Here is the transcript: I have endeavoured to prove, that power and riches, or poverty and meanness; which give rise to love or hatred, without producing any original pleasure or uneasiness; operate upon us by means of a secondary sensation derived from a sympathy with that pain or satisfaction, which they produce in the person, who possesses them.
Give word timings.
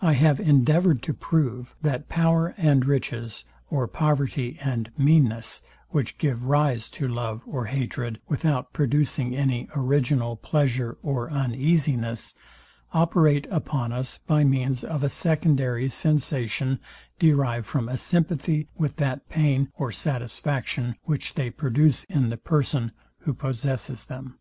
I 0.00 0.14
have 0.14 0.40
endeavoured 0.40 1.02
to 1.02 1.12
prove, 1.12 1.74
that 1.82 2.08
power 2.08 2.54
and 2.56 2.86
riches, 2.86 3.44
or 3.68 3.86
poverty 3.86 4.56
and 4.62 4.90
meanness; 4.96 5.60
which 5.90 6.16
give 6.16 6.46
rise 6.46 6.88
to 6.96 7.06
love 7.06 7.42
or 7.46 7.66
hatred, 7.66 8.18
without 8.30 8.72
producing 8.72 9.36
any 9.36 9.68
original 9.76 10.36
pleasure 10.36 10.96
or 11.02 11.30
uneasiness; 11.30 12.32
operate 12.94 13.46
upon 13.50 13.92
us 13.92 14.16
by 14.16 14.42
means 14.42 14.84
of 14.84 15.02
a 15.02 15.10
secondary 15.10 15.90
sensation 15.90 16.78
derived 17.18 17.66
from 17.66 17.90
a 17.90 17.98
sympathy 17.98 18.68
with 18.78 18.96
that 18.96 19.28
pain 19.28 19.68
or 19.76 19.92
satisfaction, 19.92 20.94
which 21.02 21.34
they 21.34 21.50
produce 21.50 22.04
in 22.04 22.30
the 22.30 22.38
person, 22.38 22.90
who 23.18 23.34
possesses 23.34 24.06
them. 24.06 24.38